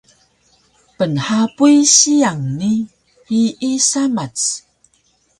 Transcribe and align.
pnhapuy 0.97 1.77
siyang 1.95 2.41
ni 2.59 2.71
hiyi 3.27 3.71
samac 3.89 4.37